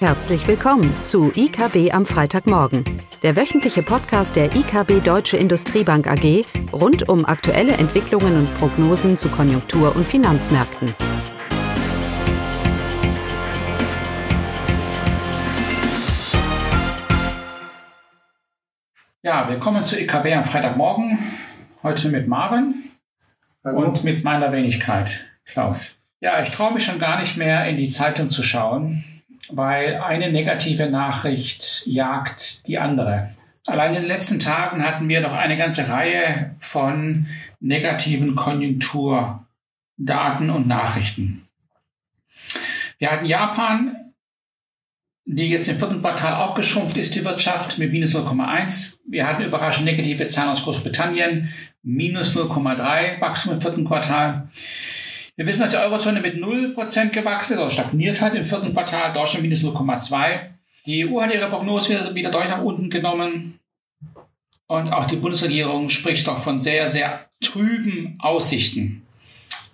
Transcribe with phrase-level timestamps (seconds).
[0.00, 2.84] Herzlich willkommen zu IKB am Freitagmorgen,
[3.22, 9.28] der wöchentliche Podcast der IKB Deutsche Industriebank AG rund um aktuelle Entwicklungen und Prognosen zu
[9.28, 10.94] Konjunktur- und Finanzmärkten.
[19.20, 21.18] Ja, willkommen zu IKB am Freitagmorgen.
[21.82, 22.90] Heute mit Marvin
[23.62, 23.80] Hallo.
[23.80, 25.98] und mit meiner Wenigkeit, Klaus.
[26.20, 29.04] Ja, ich traue mich schon gar nicht mehr in die Zeitung zu schauen
[29.52, 33.34] weil eine negative Nachricht jagt die andere.
[33.66, 37.26] Allein in den letzten Tagen hatten wir noch eine ganze Reihe von
[37.60, 41.46] negativen Konjunkturdaten und Nachrichten.
[42.98, 44.12] Wir hatten Japan,
[45.24, 48.96] die jetzt im vierten Quartal auch geschrumpft ist, die Wirtschaft mit minus 0,1.
[49.06, 54.48] Wir hatten überraschend negative Zahlen aus Großbritannien, minus 0,3 Wachstum im vierten Quartal.
[55.40, 59.10] Wir wissen, dass die Eurozone mit 0% gewachsen ist oder stagniert hat im vierten Quartal,
[59.14, 60.38] Deutschland minus 0,2.
[60.84, 63.58] Die EU hat ihre Prognose wieder, wieder deutlich nach unten genommen.
[64.66, 69.06] Und auch die Bundesregierung spricht doch von sehr, sehr trüben Aussichten.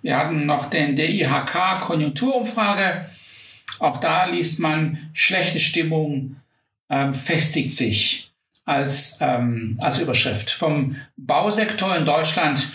[0.01, 3.09] Wir hatten noch den DIHK Konjunkturumfrage.
[3.79, 6.37] Auch da liest man, schlechte Stimmung
[6.89, 8.31] ähm, festigt sich
[8.63, 10.49] als, ähm, als Überschrift.
[10.49, 12.69] Vom Bausektor in Deutschland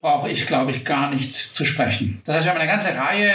[0.00, 2.22] brauche ich, glaube ich, gar nicht zu sprechen.
[2.24, 3.32] Das heißt, wir haben eine ganze Reihe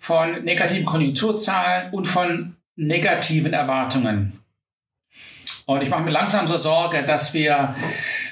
[0.00, 4.40] von negativen Konjunkturzahlen und von negativen Erwartungen.
[5.64, 7.74] Und ich mache mir langsam so Sorge, dass wir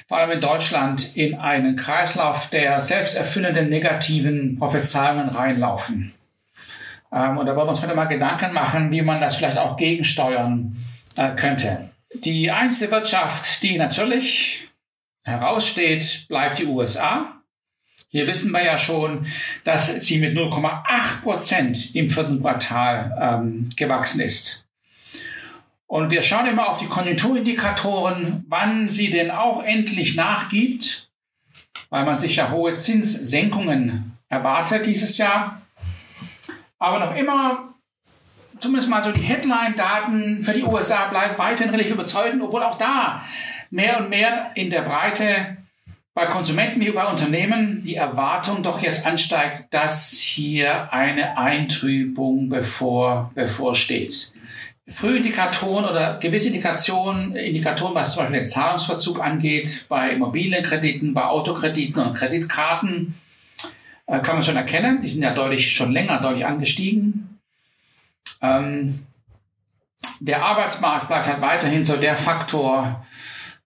[0.07, 6.15] vor allem in Deutschland in einen Kreislauf der selbsterfüllenden negativen Prophezeiungen reinlaufen.
[7.11, 9.77] Ähm, und da wollen wir uns heute mal Gedanken machen, wie man das vielleicht auch
[9.77, 10.77] gegensteuern
[11.17, 11.89] äh, könnte.
[12.15, 14.69] Die einzige Wirtschaft, die natürlich
[15.25, 17.41] heraussteht, bleibt die USA.
[18.09, 19.27] Hier wissen wir ja schon,
[19.65, 24.69] dass sie mit 0,8 Prozent im vierten Quartal ähm, gewachsen ist.
[25.87, 31.11] Und wir schauen immer auf die Konjunkturindikatoren, wann sie denn auch endlich nachgibt,
[31.91, 35.61] weil man sich ja hohe Zinssenkungen erwartet dieses Jahr.
[36.79, 37.75] Aber noch immer,
[38.59, 43.25] zumindest mal so die Headline-Daten für die USA bleiben weiterhin relativ überzeugend, obwohl auch da
[43.75, 45.57] mehr und mehr in der Breite
[46.15, 53.33] bei Konsumenten wie bei Unternehmen die Erwartung doch jetzt ansteigt, dass hier eine Eintrübung bevor,
[53.35, 54.33] bevorsteht.
[54.87, 62.01] Frühindikatoren oder gewisse Indikationen, Indikatoren, was zum Beispiel den Zahlungsverzug angeht, bei Immobilienkrediten, bei Autokrediten
[62.01, 63.15] und Kreditkarten,
[64.07, 65.01] äh, kann man schon erkennen.
[65.01, 67.41] Die sind ja deutlich schon länger deutlich angestiegen.
[68.41, 69.01] Ähm,
[70.21, 73.05] der Arbeitsmarkt bleibt halt weiterhin so der Faktor,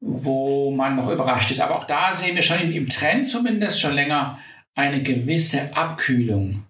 [0.00, 1.60] wo man noch überrascht ist.
[1.60, 4.38] Aber auch da sehen wir schon im, Trend zumindest schon länger
[4.74, 6.64] eine gewisse Abkühlung.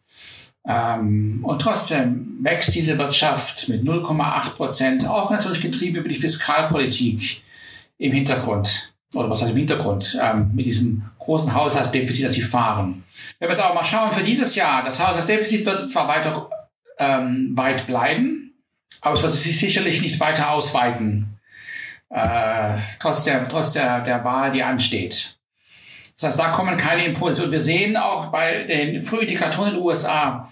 [0.66, 7.43] Ähm, und trotzdem wächst diese Wirtschaft mit 0,8 Prozent, auch natürlich getrieben über die Fiskalpolitik
[7.99, 8.93] im Hintergrund.
[9.15, 10.19] Oder was heißt im Hintergrund?
[10.22, 13.05] Ähm, mit diesem großen Haushaltsdefizit, das sie fahren.
[13.38, 16.50] Wenn wir jetzt aber mal schauen für dieses Jahr, das Haushaltsdefizit wird zwar weiter
[16.99, 18.55] ähm, weit bleiben,
[19.00, 21.38] aber es wird sich sicherlich nicht weiter ausweiten
[22.10, 25.36] äh, trotz, der, trotz der, der Wahl, die ansteht.
[26.14, 27.44] Das heißt, da kommen keine Impulse.
[27.44, 30.50] Und wir sehen auch bei den Frühindikatoren in den USA,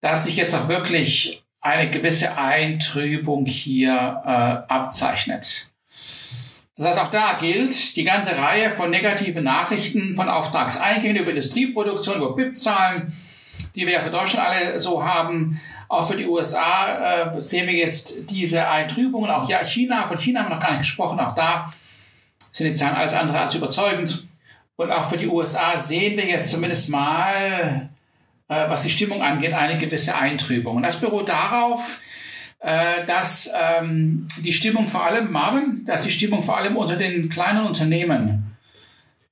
[0.00, 5.66] dass sich jetzt auch wirklich eine gewisse Eintrübung hier äh, abzeichnet.
[6.76, 12.18] Das heißt, auch da gilt die ganze Reihe von negativen Nachrichten von Auftragseingängen über Industrieproduktion,
[12.18, 13.12] über BIP-Zahlen,
[13.78, 15.60] die wir ja für Deutschland alle so haben.
[15.88, 19.30] Auch für die USA äh, sehen wir jetzt diese Eintrübungen.
[19.30, 21.20] Auch ja, China, von China haben wir noch gar nicht gesprochen.
[21.20, 21.70] Auch da
[22.50, 24.26] sind die Zahlen alles andere als überzeugend.
[24.76, 27.88] Und auch für die USA sehen wir jetzt zumindest mal,
[28.48, 30.76] äh, was die Stimmung angeht, eine gewisse Eintrübung.
[30.76, 32.00] Und das beruht darauf,
[32.58, 37.28] äh, dass ähm, die Stimmung vor allem, Marvin, dass die Stimmung vor allem unter den
[37.28, 38.56] kleinen Unternehmen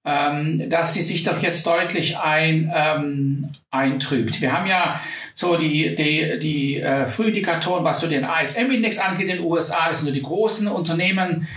[0.06, 4.40] ähm, dass sie sich doch jetzt deutlich ein, ähm, eintrübt.
[4.40, 5.00] Wir haben ja
[5.34, 9.98] so die, die, die äh, Frühindikatoren, was so den ISM-Index angeht in den USA, das
[9.98, 11.48] sind so die großen Unternehmen,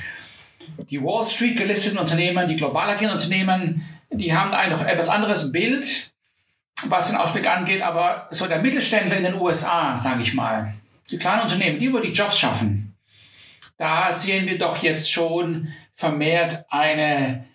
[0.90, 5.52] die Wall Street gelisteten Unternehmen, die global agierenden Unternehmen, die haben ein noch etwas anderes
[5.52, 6.10] Bild,
[6.88, 10.74] was den Ausblick angeht, aber so der Mittelständler in den USA, sage ich mal,
[11.12, 12.96] die kleinen Unternehmen, die, wo die Jobs schaffen,
[13.78, 17.46] da sehen wir doch jetzt schon vermehrt eine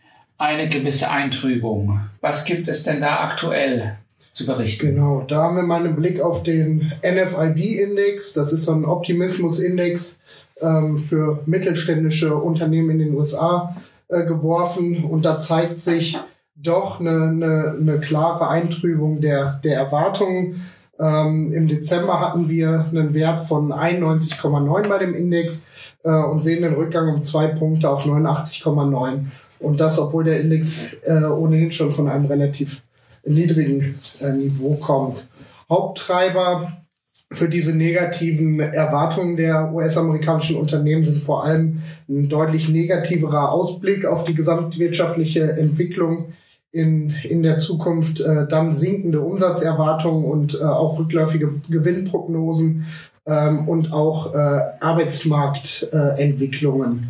[0.44, 2.00] eine gewisse Eintrübung.
[2.20, 3.96] Was gibt es denn da aktuell
[4.32, 4.94] zu berichten?
[4.94, 8.34] Genau, da haben wir mal einen Blick auf den NFIB-Index.
[8.34, 10.18] Das ist so ein Optimismus-Index
[10.60, 13.76] ähm, für mittelständische Unternehmen in den USA
[14.08, 15.04] äh, geworfen.
[15.04, 16.18] Und da zeigt sich
[16.54, 20.66] doch eine, eine, eine klare Eintrübung der, der Erwartungen.
[21.00, 25.66] Ähm, Im Dezember hatten wir einen Wert von 91,9 bei dem Index
[26.04, 29.26] äh, und sehen den Rückgang um zwei Punkte auf 89,9.
[29.58, 32.82] Und das, obwohl der Index äh, ohnehin schon von einem relativ
[33.24, 35.26] niedrigen äh, Niveau kommt.
[35.68, 36.84] Haupttreiber
[37.32, 44.22] für diese negativen Erwartungen der US-amerikanischen Unternehmen sind vor allem ein deutlich negativerer Ausblick auf
[44.24, 46.34] die gesamtwirtschaftliche Entwicklung
[46.70, 52.86] in, in der Zukunft, äh, dann sinkende Umsatzerwartungen und äh, auch rückläufige Gewinnprognosen
[53.26, 57.08] ähm, und auch äh, Arbeitsmarktentwicklungen.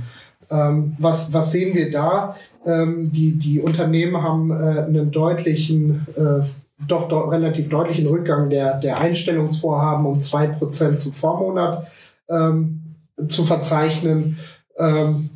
[0.50, 2.36] Ähm, was, was sehen wir da?
[2.64, 6.46] Ähm, die, die Unternehmen haben äh, einen deutlichen äh,
[6.88, 11.86] doch, doch relativ deutlichen Rückgang der, der Einstellungsvorhaben um zwei Prozent zum Vormonat
[12.28, 12.82] ähm,
[13.28, 14.38] zu verzeichnen.
[14.78, 15.30] Ähm,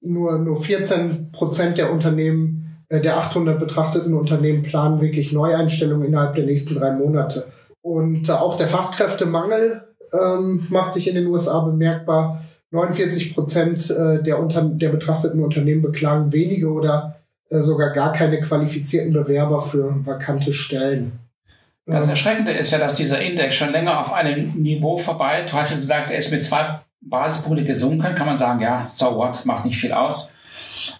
[0.00, 6.34] nur, nur 14 Prozent der Unternehmen, äh, der 800 betrachteten Unternehmen planen wirklich Neueinstellungen innerhalb
[6.34, 7.46] der nächsten drei Monate.
[7.82, 9.82] Und äh, auch der Fachkräftemangel
[10.12, 12.42] ähm, macht sich in den USA bemerkbar.
[12.70, 17.16] 49 Prozent äh, der, unter, der betrachteten Unternehmen beklagen wenige oder
[17.48, 21.18] äh, sogar gar keine qualifizierten Bewerber für vakante Stellen.
[21.86, 25.52] Das ähm, Erschreckende ist ja, dass dieser Index schon länger auf einem Niveau vorbei, du
[25.54, 29.44] hast ja gesagt, er ist mit zwei Basispunkte gesunken, kann man sagen, ja, so what,
[29.46, 30.30] macht nicht viel aus.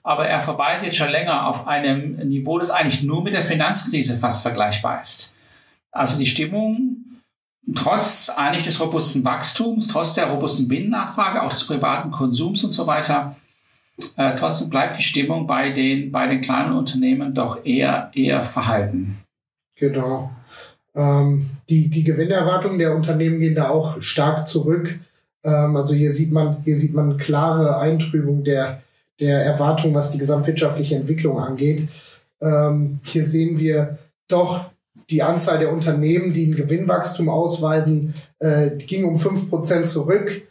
[0.03, 4.17] Aber er verweilt jetzt schon länger auf einem Niveau, das eigentlich nur mit der Finanzkrise
[4.17, 5.35] fast vergleichbar ist.
[5.93, 7.00] Also die Stimmung,
[7.75, 12.87] trotz eigentlich des robusten Wachstums, trotz der robusten Binnennachfrage, auch des privaten Konsums und so
[12.87, 13.37] weiter,
[14.17, 19.19] äh, trotzdem bleibt die Stimmung bei den, bei den kleinen Unternehmen doch eher, eher verhalten.
[19.77, 20.31] Genau.
[20.95, 24.99] Ähm, die, die Gewinnerwartungen der Unternehmen gehen da auch stark zurück.
[25.45, 28.83] Ähm, also hier sieht man, hier sieht man klare Eintrübung der,
[29.21, 31.89] der Erwartungen, was die gesamtwirtschaftliche Entwicklung angeht.
[32.41, 34.71] Ähm, hier sehen wir doch
[35.11, 40.43] die Anzahl der Unternehmen, die ein Gewinnwachstum ausweisen, äh, ging um fünf Prozent zurück.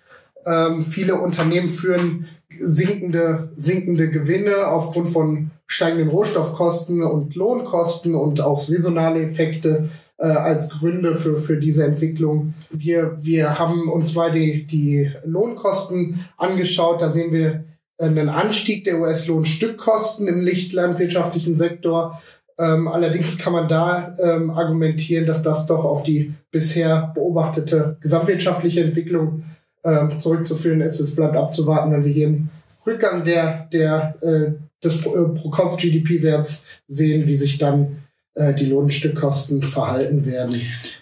[0.45, 2.27] Ähm, viele Unternehmen führen
[2.59, 10.69] sinkende, sinkende Gewinne aufgrund von steigenden Rohstoffkosten und Lohnkosten und auch saisonale Effekte äh, als
[10.69, 12.53] Gründe für, für diese Entwicklung.
[12.71, 17.01] Wir, wir haben uns mal die, die Lohnkosten angeschaut.
[17.01, 17.63] Da sehen wir
[17.97, 22.21] einen Anstieg der US-Lohnstückkosten im lichtlandwirtschaftlichen Sektor.
[22.59, 28.83] Ähm, allerdings kann man da ähm, argumentieren, dass das doch auf die bisher beobachtete gesamtwirtschaftliche
[28.83, 29.44] Entwicklung
[29.83, 31.00] äh, zurückzuführen ist.
[31.00, 32.50] Es bleibt abzuwarten, wenn wir hier einen
[32.85, 34.51] Rückgang der, der, äh,
[34.83, 38.03] des äh, Pro-Kopf-GDP-Werts sehen, wie sich dann
[38.33, 40.61] äh, die Lohnstückkosten verhalten werden.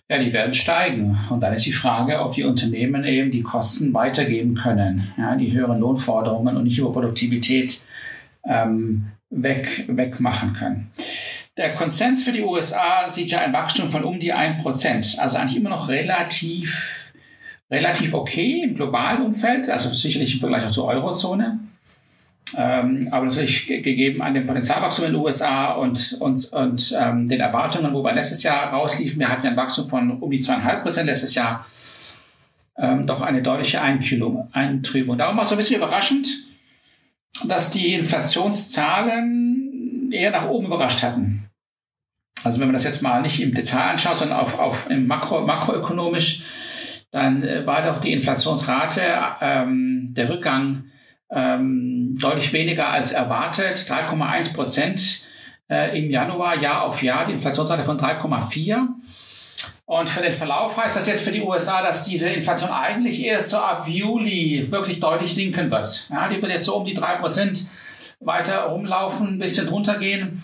[0.10, 1.18] Ja, die werden steigen.
[1.32, 5.08] Und dann ist die Frage, ob die Unternehmen eben die Kosten weitergeben können.
[5.18, 7.80] Ja, die höheren Lohnforderungen und nicht über Produktivität
[8.48, 10.92] ähm, weg, wegmachen können.
[11.58, 15.20] Der Konsens für die USA sieht ja ein Wachstum von um die 1%.
[15.20, 17.14] Also eigentlich immer noch relativ
[17.70, 21.60] relativ okay im globalen Umfeld, also sicherlich im Vergleich auch zur Eurozone.
[22.56, 27.42] Ähm, aber natürlich gegeben an dem Potenzialwachstum in den USA und, und, und ähm, den
[27.42, 30.84] Erwartungen, wo wir letztes Jahr rausliefen, wir hatten ja ein Wachstum von um die zweieinhalb
[30.84, 31.66] Prozent letztes Jahr,
[32.78, 35.18] ähm, doch eine deutliche Einkühlung, Eintrübung.
[35.18, 36.30] Darum war es so ein bisschen überraschend,
[37.48, 41.37] dass die Inflationszahlen eher nach oben überrascht hatten.
[42.44, 45.42] Also wenn man das jetzt mal nicht im Detail anschaut, sondern auf, auf im Makro,
[45.42, 46.44] makroökonomisch,
[47.12, 49.02] dann äh, war doch die Inflationsrate,
[49.42, 50.86] ähm, der Rückgang
[51.30, 55.22] ähm, deutlich weniger als erwartet, 3,1 Prozent
[55.70, 58.88] äh, im Januar, Jahr auf Jahr, die Inflationsrate von 3,4.
[59.86, 63.52] Und für den Verlauf heißt das jetzt für die USA, dass diese Inflation eigentlich erst
[63.52, 66.10] so ab Juli wirklich deutlich sinken wird.
[66.12, 67.68] Ja, die wird jetzt so um die drei Prozent
[68.20, 70.44] weiter rumlaufen, ein bisschen drunter gehen.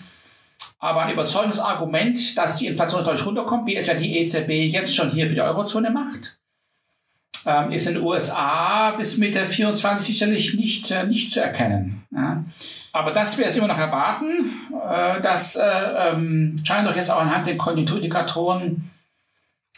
[0.84, 4.94] Aber ein überzeugendes Argument, dass die Inflation deutlich runterkommt, wie es ja die EZB jetzt
[4.94, 6.36] schon hier für die Eurozone macht,
[7.46, 12.04] ähm, ist in den USA bis Mitte 24 sicherlich nicht, äh, nicht zu erkennen.
[12.14, 12.44] Ja.
[12.92, 14.50] Aber das wir es immer noch erwarten.
[14.86, 18.90] Äh, das äh, ähm, scheint doch jetzt auch anhand der Konjunkturindikatoren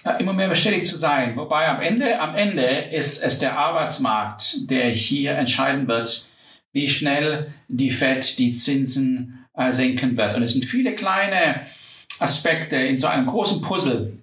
[0.03, 1.37] äh, immer mehr bestätigt zu sein.
[1.37, 6.27] Wobei am Ende, am Ende ist es der Arbeitsmarkt, der hier entscheiden wird,
[6.73, 10.35] wie schnell die Fed die Zinsen äh, senken wird.
[10.35, 11.63] Und es sind viele kleine
[12.19, 14.17] Aspekte in so einem großen Puzzle,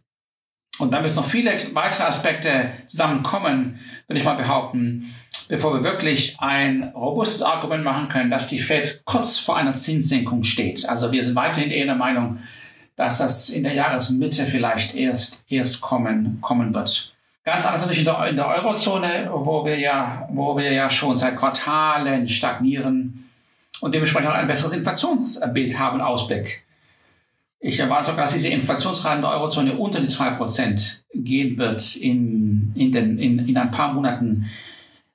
[0.80, 5.13] und da müssen noch viele weitere Aspekte zusammenkommen, würde ich mal behaupten,
[5.48, 10.44] bevor wir wirklich ein robustes Argument machen können, dass die Fed kurz vor einer Zinssenkung
[10.44, 10.88] steht.
[10.90, 12.40] Also wir sind weiterhin eher der Meinung,
[12.96, 17.13] dass das in der Jahresmitte vielleicht erst, erst kommen, kommen wird.
[17.44, 21.18] Ganz anders natürlich in der, in der Eurozone, wo wir ja, wo wir ja schon
[21.18, 23.23] seit Quartalen stagnieren
[23.84, 26.63] und dementsprechend auch ein besseres Inflationsbild haben, Ausblick.
[27.60, 32.72] Ich erwarte sogar, dass diese Inflationsrate in der Eurozone unter die 2% gehen wird in,
[32.75, 34.50] in, den, in, in ein paar Monaten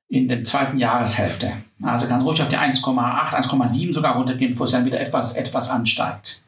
[0.08, 1.54] in der zweiten Jahreshälfte.
[1.82, 5.70] Also es ruhig auf die 1,8, 1,7 sogar runtergehen, bevor es dann wieder etwas, etwas
[5.70, 6.42] ansteigt.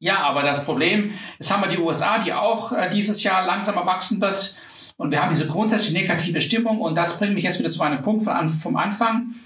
[0.00, 3.86] Ja, aber das Problem, jetzt haben wir die USA, die auch äh, dieses Jahr langsamer
[3.86, 4.56] wachsen wird.
[4.96, 6.80] Und wir haben diese grundsätzlich negative Stimmung.
[6.80, 9.36] Und das bringt mich jetzt wieder zu einem Punkt von, vom Anfang,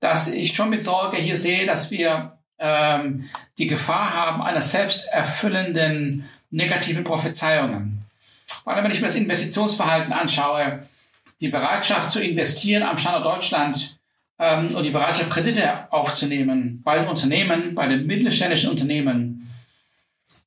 [0.00, 6.24] dass ich schon mit Sorge hier sehe, dass wir ähm, die Gefahr haben einer selbsterfüllenden
[6.50, 8.04] negativen Prophezeiungen.
[8.46, 10.86] Vor allem, wenn ich mir das Investitionsverhalten anschaue,
[11.40, 13.98] die Bereitschaft zu investieren am Standort Deutschland
[14.38, 19.50] ähm, und die Bereitschaft, Kredite aufzunehmen bei den Unternehmen, bei den mittelständischen Unternehmen,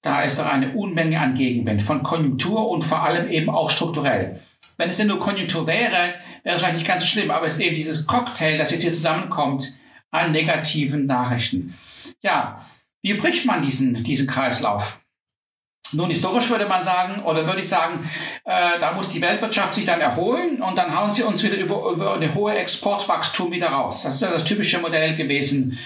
[0.02, 4.40] da ist doch eine Unmenge an Gegenwind von Konjunktur und vor allem eben auch strukturell.
[4.80, 7.56] Wenn es denn nur Konjunktur wäre, wäre es vielleicht nicht ganz so schlimm, aber es
[7.56, 9.74] ist eben dieses Cocktail, das jetzt hier zusammenkommt
[10.10, 11.78] an negativen Nachrichten.
[12.22, 12.60] Ja,
[13.02, 15.02] wie bricht man diesen, diesen Kreislauf?
[15.92, 18.10] Nun, historisch würde man sagen, oder würde ich sagen,
[18.46, 21.92] äh, da muss die Weltwirtschaft sich dann erholen und dann hauen sie uns wieder über,
[21.92, 24.04] über eine hohe Exportwachstum wieder raus.
[24.04, 25.78] Das ist ja das typische Modell gewesen,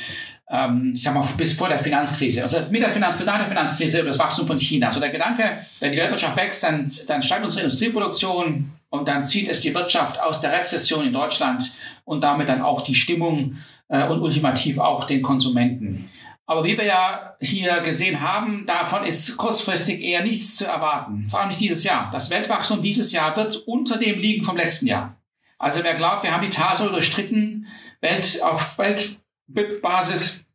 [0.51, 2.43] ähm, ich sag mal, bis vor der Finanzkrise.
[2.43, 4.88] Also mit der Finanzkrise, nach der Finanzkrise über das Wachstum von China.
[4.88, 9.50] Also der Gedanke, wenn die Weltwirtschaft wächst, dann, dann steigt unsere Industrieproduktion und dann zieht
[9.50, 11.73] es die Wirtschaft aus der Rezession in Deutschland
[12.05, 13.57] und damit dann auch die Stimmung
[13.88, 16.12] äh, und ultimativ auch den Konsumenten.
[16.45, 21.25] Aber wie wir ja hier gesehen haben, davon ist kurzfristig eher nichts zu erwarten.
[21.27, 22.12] Vor allem nicht dieses Jahr.
[22.12, 25.17] Das Weltwachstum dieses Jahr wird unter dem liegen vom letzten Jahr.
[25.57, 27.65] Also wer glaubt, wir haben die Tasel durchstritten,
[28.00, 30.45] Welt, auf Weltbasis,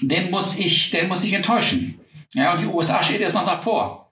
[0.00, 1.98] den muss ich, den muss ich enttäuschen.
[2.34, 4.03] Ja, und die USA steht jetzt noch davor.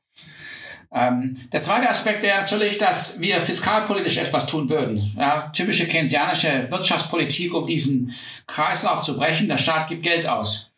[0.95, 5.15] Ähm, der zweite Aspekt wäre natürlich, dass wir fiskalpolitisch etwas tun würden.
[5.17, 8.15] Ja, typische keynesianische Wirtschaftspolitik, um diesen
[8.47, 9.49] Kreislauf zu brechen.
[9.49, 10.71] Der Staat gibt Geld aus.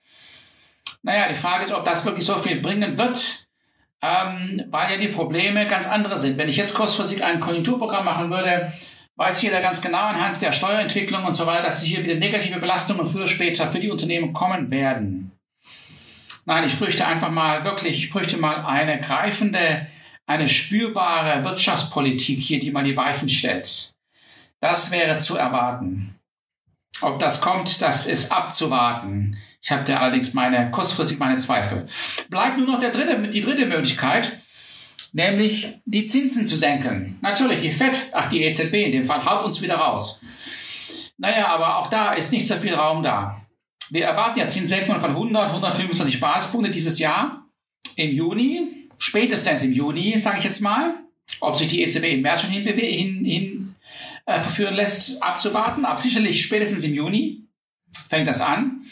[1.03, 3.47] Naja, die Frage ist, ob das wirklich so viel bringen wird,
[4.01, 6.39] ähm, weil ja die Probleme ganz andere sind.
[6.39, 8.73] Wenn ich jetzt kurzfristig ein Konjunkturprogramm machen würde,
[9.17, 13.07] weiß jeder ganz genau anhand der Steuerentwicklung und so weiter, dass hier wieder negative Belastungen
[13.07, 15.33] früher später für die Unternehmen kommen werden.
[16.47, 19.87] Nein, ich fürchte einfach mal wirklich, ich fürchte mal eine greifende,
[20.27, 23.95] eine spürbare Wirtschaftspolitik hier, die man die Weichen stellt.
[24.61, 26.19] Das wäre zu erwarten.
[27.03, 29.37] Ob das kommt, das ist abzuwarten.
[29.61, 31.87] Ich habe da allerdings meine, kurzfristig meine Zweifel.
[32.31, 34.41] Bleibt nur noch der dritte, die dritte Möglichkeit,
[35.13, 37.19] nämlich die Zinsen zu senken.
[37.21, 40.21] Natürlich, die FED, ach die EZB in dem Fall, haut uns wieder raus.
[41.19, 43.41] Naja, aber auch da ist nicht so viel Raum da.
[43.91, 47.47] Wir erwarten ja Zinssenkungen von 100, 125 Basispunkte dieses Jahr
[47.97, 50.95] im Juni, spätestens im Juni, sage ich jetzt mal.
[51.41, 53.75] Ob sich die EZB im März schon hin, hin, hin
[54.27, 55.85] äh, verführen lässt, abzuwarten.
[55.85, 57.45] Aber sicherlich spätestens im Juni
[58.09, 58.85] fängt das an.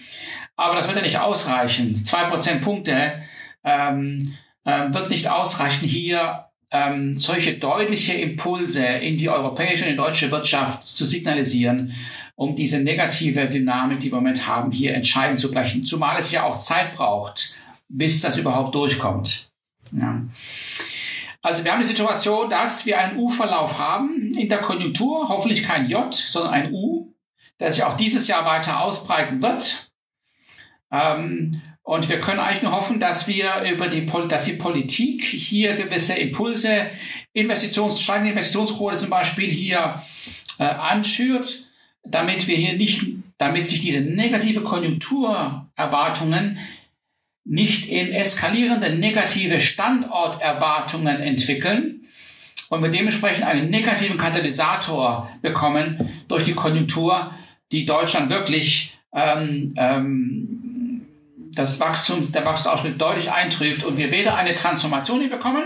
[0.56, 2.04] Aber das wird ja nicht ausreichen.
[2.04, 3.22] Zwei Prozentpunkte
[3.64, 9.96] ähm, ähm, wird nicht ausreichen, hier ähm, solche deutliche Impulse in die europäische und in
[9.96, 11.92] die deutsche Wirtschaft zu signalisieren,
[12.34, 15.84] um diese negative Dynamik, die wir im Moment haben, hier entscheidend zu brechen.
[15.84, 17.54] Zumal es ja auch Zeit braucht,
[17.88, 19.51] bis das überhaupt durchkommt.
[19.92, 20.22] Ja.
[21.42, 25.88] Also wir haben die Situation, dass wir einen U-Verlauf haben in der Konjunktur, hoffentlich kein
[25.88, 27.12] J, sondern ein U,
[27.58, 29.90] der sich auch dieses Jahr weiter ausbreiten wird.
[30.92, 35.74] Ähm, und wir können eigentlich nur hoffen, dass wir über die, dass die Politik hier
[35.74, 36.90] gewisse Impulse,
[37.32, 40.00] Investitions, steigende Investitionsquote zum Beispiel hier
[40.58, 41.66] äh, anschürt,
[42.04, 43.02] damit wir hier nicht,
[43.38, 46.58] damit sich diese negative Konjunkturerwartungen
[47.44, 52.06] nicht in eskalierende negative Standorterwartungen entwickeln
[52.68, 57.32] und wir dementsprechend einen negativen Katalysator bekommen durch die Konjunktur,
[57.72, 61.02] die Deutschland wirklich ähm, ähm,
[61.54, 65.64] das Wachstum, der Wachstumsausschnitt deutlich eintrübt und wir weder eine Transformation bekommen,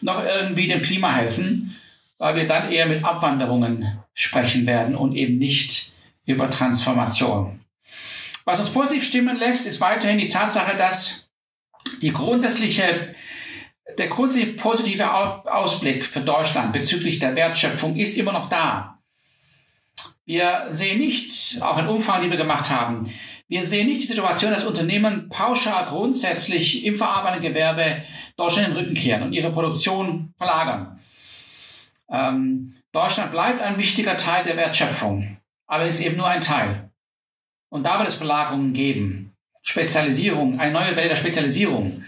[0.00, 1.76] noch irgendwie dem Klima helfen,
[2.18, 5.92] weil wir dann eher mit Abwanderungen sprechen werden und eben nicht
[6.24, 7.60] über Transformation.
[8.48, 11.28] Was uns positiv stimmen lässt, ist weiterhin die Tatsache, dass
[12.00, 13.14] die grundsätzliche,
[13.98, 19.00] der grundsätzliche positive Ausblick für Deutschland bezüglich der Wertschöpfung ist immer noch da.
[20.24, 23.12] Wir sehen nicht, auch in Umfragen, die wir gemacht haben,
[23.48, 28.02] wir sehen nicht die Situation, dass Unternehmen pauschal grundsätzlich im verarbeitenden Gewerbe
[28.38, 30.98] Deutschland den Rücken kehren und ihre Produktion verlagern.
[32.10, 35.36] Ähm, Deutschland bleibt ein wichtiger Teil der Wertschöpfung,
[35.66, 36.87] aber ist eben nur ein Teil.
[37.70, 39.34] Und da wird es Verlagerungen geben.
[39.62, 42.04] Spezialisierung, eine neue Welt der Spezialisierung,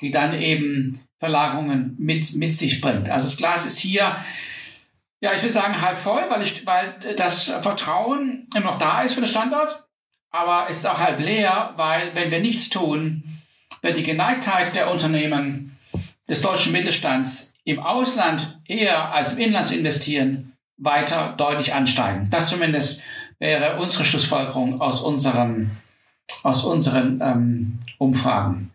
[0.00, 3.08] die dann eben Verlagerungen mit, mit sich bringt.
[3.08, 4.16] Also das Glas ist hier,
[5.20, 9.14] ja, ich will sagen halb voll, weil, ich, weil das Vertrauen immer noch da ist
[9.14, 9.84] für den Standort.
[10.30, 13.40] Aber es ist auch halb leer, weil wenn wir nichts tun,
[13.82, 15.76] wird die Geneigtheit der Unternehmen
[16.28, 22.28] des deutschen Mittelstands im Ausland eher als im Inland zu investieren weiter deutlich ansteigen.
[22.30, 23.02] Das zumindest
[23.40, 25.72] wäre unsere Schlussfolgerung aus unseren,
[26.44, 28.70] aus unseren ähm, Umfragen.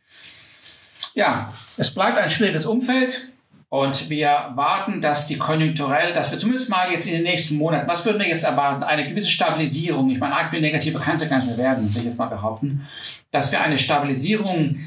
[1.13, 3.29] Ja, es bleibt ein schwieriges Umfeld.
[3.69, 7.87] Und wir warten, dass die konjunkturell, dass wir zumindest mal jetzt in den nächsten Monaten,
[7.87, 8.83] was würden wir jetzt erwarten?
[8.83, 10.09] Eine gewisse Stabilisierung.
[10.09, 12.19] Ich meine, arg viel negativer kann es ja gar nicht mehr werden, muss ich jetzt
[12.19, 12.87] mal behaupten.
[13.31, 14.77] Dass wir eine Stabilisierung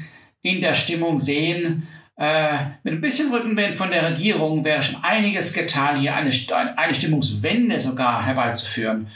[0.41, 1.87] in der Stimmung sehen.
[2.17, 6.31] Äh, mit ein bisschen Rückenwind von der Regierung wäre schon einiges getan, hier eine,
[6.75, 9.07] eine Stimmungswende sogar herbeizuführen,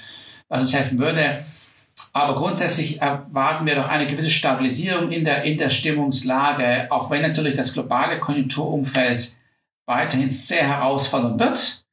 [0.53, 1.43] was uns helfen würde.
[2.13, 7.24] Aber grundsätzlich erwarten wir doch eine gewisse Stabilisierung in der, in der Stimmungslage, auch wenn
[7.24, 9.36] natürlich das globale Konjunkturumfeld
[9.88, 11.83] weiterhin sehr herausfordernd wird.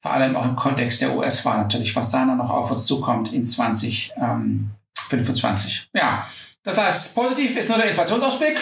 [0.00, 3.44] Vor allem auch im Kontext der US-Wahl natürlich, was da noch auf uns zukommt in
[3.44, 5.88] 2025.
[5.92, 6.28] Ja,
[6.62, 8.60] das heißt, positiv ist nur der Inflationsausblick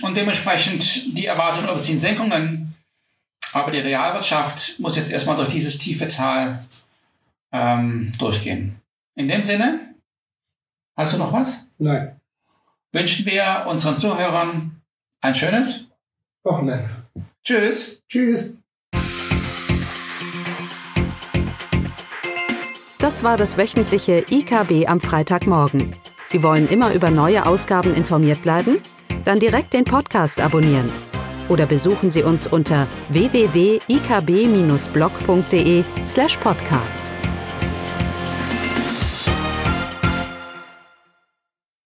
[0.00, 2.74] und dementsprechend die Erwartungen über Zinssenkungen.
[3.52, 6.64] Aber die Realwirtschaft muss jetzt erstmal durch dieses tiefe Tal
[7.52, 8.80] ähm, durchgehen.
[9.16, 9.94] In dem Sinne,
[10.96, 11.66] hast du noch was?
[11.78, 12.20] Nein.
[12.92, 14.82] Wünschen wir unseren Zuhörern
[15.22, 15.88] ein schönes
[16.44, 16.88] Wochenende.
[17.42, 18.02] Tschüss.
[18.08, 18.58] Tschüss.
[22.98, 25.96] Das war das wöchentliche IKB am Freitagmorgen.
[26.26, 28.82] Sie wollen immer über neue Ausgaben informiert bleiben?
[29.24, 30.90] Dann direkt den Podcast abonnieren.
[31.48, 37.15] Oder besuchen Sie uns unter www.ikb-blog.de slash podcast.